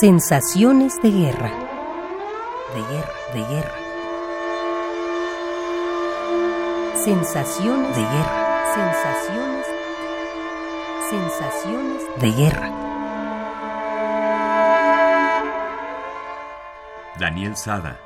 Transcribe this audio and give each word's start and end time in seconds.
Sensaciones 0.00 1.00
de 1.00 1.10
guerra. 1.10 1.50
De 2.74 2.82
guerra, 2.82 3.14
de 3.32 3.40
guerra. 3.48 3.78
Sensaciones 6.96 7.96
de 7.96 8.02
guerra. 8.02 8.64
Sensaciones. 8.74 9.66
Sensaciones 11.08 12.20
de 12.20 12.30
guerra. 12.30 12.68
Daniel 17.18 17.56
Sada. 17.56 17.98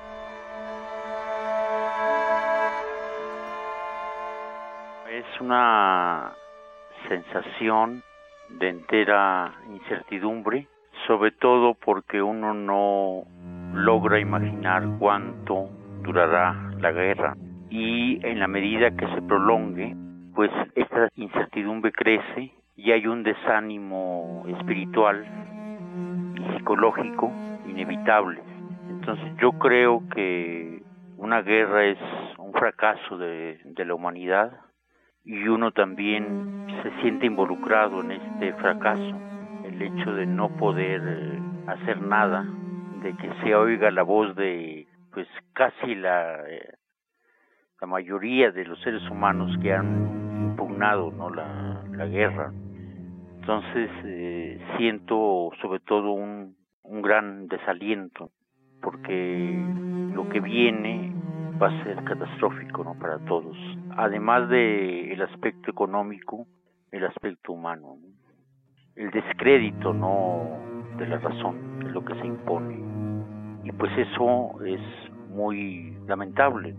Es 5.08 5.40
una 5.40 6.36
sensación 7.08 8.04
de 8.48 8.68
entera 8.68 9.52
incertidumbre, 9.66 10.68
sobre 11.10 11.32
todo 11.32 11.74
porque 11.74 12.22
uno 12.22 12.54
no 12.54 13.24
logra 13.74 14.20
imaginar 14.20 14.84
cuánto 15.00 15.68
durará 16.04 16.70
la 16.78 16.92
guerra 16.92 17.34
y 17.68 18.24
en 18.24 18.38
la 18.38 18.46
medida 18.46 18.92
que 18.92 19.08
se 19.08 19.20
prolongue, 19.22 19.96
pues 20.36 20.52
esta 20.76 21.08
incertidumbre 21.16 21.90
crece 21.90 22.52
y 22.76 22.92
hay 22.92 23.08
un 23.08 23.24
desánimo 23.24 24.44
espiritual 24.56 25.26
y 26.36 26.56
psicológico 26.56 27.32
inevitable. 27.66 28.40
Entonces 28.88 29.34
yo 29.40 29.50
creo 29.58 30.04
que 30.14 30.80
una 31.16 31.42
guerra 31.42 31.86
es 31.86 31.98
un 32.38 32.52
fracaso 32.52 33.18
de, 33.18 33.58
de 33.64 33.84
la 33.84 33.96
humanidad 33.96 34.60
y 35.24 35.48
uno 35.48 35.72
también 35.72 36.66
se 36.84 37.02
siente 37.02 37.26
involucrado 37.26 38.00
en 38.00 38.12
este 38.12 38.52
fracaso, 38.52 39.29
el 39.80 39.98
hecho 39.98 40.12
de 40.12 40.26
no 40.26 40.50
poder 40.56 41.02
eh, 41.06 41.42
hacer 41.66 42.00
nada, 42.02 42.46
de 43.02 43.16
que 43.16 43.30
se 43.42 43.54
oiga 43.54 43.90
la 43.90 44.02
voz 44.02 44.36
de 44.36 44.86
pues 45.12 45.26
casi 45.54 45.94
la, 45.94 46.48
eh, 46.48 46.74
la 47.80 47.86
mayoría 47.86 48.50
de 48.50 48.64
los 48.64 48.78
seres 48.82 49.02
humanos 49.10 49.56
que 49.62 49.72
han 49.72 50.50
impugnado 50.50 51.10
¿no? 51.10 51.30
la, 51.30 51.82
la 51.92 52.06
guerra. 52.06 52.52
Entonces 53.40 53.90
eh, 54.04 54.60
siento 54.76 55.50
sobre 55.62 55.80
todo 55.80 56.12
un, 56.12 56.56
un 56.82 57.02
gran 57.02 57.48
desaliento 57.48 58.30
porque 58.82 59.64
lo 60.14 60.28
que 60.28 60.40
viene 60.40 61.12
va 61.60 61.68
a 61.68 61.84
ser 61.84 62.04
catastrófico 62.04 62.84
¿no? 62.84 62.94
para 62.98 63.18
todos. 63.20 63.56
Además 63.96 64.48
de 64.50 65.12
el 65.12 65.22
aspecto 65.22 65.70
económico, 65.70 66.46
el 66.92 67.04
aspecto 67.06 67.52
humano, 67.52 67.96
el 68.96 69.10
descrédito 69.10 69.92
no 69.92 70.42
de 70.98 71.06
la 71.06 71.18
razón, 71.18 71.80
de 71.80 71.90
lo 71.90 72.04
que 72.04 72.14
se 72.14 72.26
impone. 72.26 72.78
Y 73.64 73.72
pues 73.72 73.90
eso 73.96 74.62
es 74.64 74.80
muy 75.30 75.96
lamentable. 76.06 76.74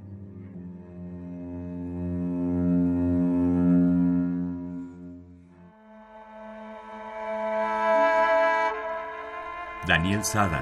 Daniel 9.88 10.23
Sada. 10.23 10.62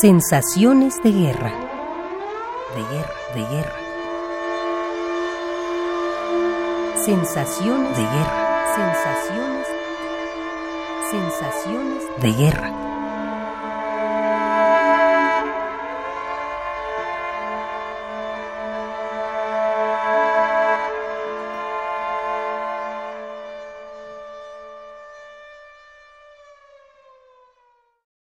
Sensaciones 0.00 1.02
de 1.02 1.12
guerra. 1.12 1.52
De 2.74 2.82
guerra, 2.82 3.14
de 3.34 3.40
guerra. 3.40 3.76
Sensaciones 6.96 7.96
de 7.96 8.02
guerra. 8.02 8.45
Sensaciones. 8.74 9.66
Sensaciones 11.10 12.04
de 12.20 12.32
guerra. 12.32 12.95